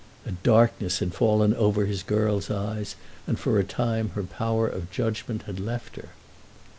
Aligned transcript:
A 0.25 0.31
darkness 0.31 0.97
had 0.97 1.13
fallen 1.13 1.53
over 1.53 1.85
his 1.85 2.01
girl's 2.01 2.49
eyes, 2.49 2.95
and 3.27 3.37
for 3.37 3.59
a 3.59 3.63
time 3.63 4.09
her 4.15 4.23
power 4.23 4.67
of 4.67 4.89
judgment 4.89 5.43
had 5.43 5.59
left 5.59 5.95
her. 5.95 6.09